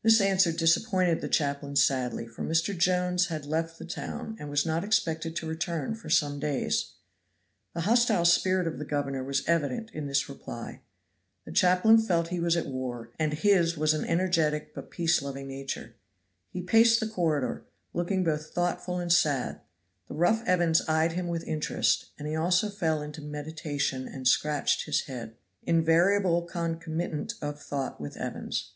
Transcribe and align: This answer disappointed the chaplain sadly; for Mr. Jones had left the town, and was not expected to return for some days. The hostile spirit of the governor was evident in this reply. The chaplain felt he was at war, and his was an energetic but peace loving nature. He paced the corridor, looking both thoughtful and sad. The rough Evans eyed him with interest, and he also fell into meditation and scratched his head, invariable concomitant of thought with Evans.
This 0.00 0.22
answer 0.22 0.52
disappointed 0.52 1.20
the 1.20 1.28
chaplain 1.28 1.76
sadly; 1.76 2.26
for 2.26 2.42
Mr. 2.42 2.74
Jones 2.74 3.26
had 3.26 3.44
left 3.44 3.78
the 3.78 3.84
town, 3.84 4.38
and 4.40 4.48
was 4.48 4.64
not 4.64 4.82
expected 4.82 5.36
to 5.36 5.46
return 5.46 5.94
for 5.94 6.08
some 6.08 6.38
days. 6.40 6.94
The 7.74 7.82
hostile 7.82 8.24
spirit 8.24 8.66
of 8.66 8.78
the 8.78 8.86
governor 8.86 9.22
was 9.22 9.44
evident 9.46 9.90
in 9.90 10.06
this 10.06 10.26
reply. 10.26 10.80
The 11.44 11.52
chaplain 11.52 11.98
felt 11.98 12.28
he 12.28 12.40
was 12.40 12.56
at 12.56 12.64
war, 12.64 13.10
and 13.18 13.34
his 13.34 13.76
was 13.76 13.92
an 13.92 14.06
energetic 14.06 14.74
but 14.74 14.90
peace 14.90 15.20
loving 15.20 15.46
nature. 15.48 15.94
He 16.48 16.62
paced 16.62 17.00
the 17.00 17.06
corridor, 17.06 17.66
looking 17.92 18.24
both 18.24 18.54
thoughtful 18.54 18.98
and 18.98 19.12
sad. 19.12 19.60
The 20.06 20.14
rough 20.14 20.42
Evans 20.46 20.80
eyed 20.88 21.12
him 21.12 21.28
with 21.28 21.44
interest, 21.44 22.06
and 22.18 22.26
he 22.26 22.34
also 22.34 22.70
fell 22.70 23.02
into 23.02 23.20
meditation 23.20 24.08
and 24.08 24.26
scratched 24.26 24.86
his 24.86 25.02
head, 25.02 25.36
invariable 25.64 26.46
concomitant 26.46 27.34
of 27.42 27.60
thought 27.60 28.00
with 28.00 28.16
Evans. 28.16 28.72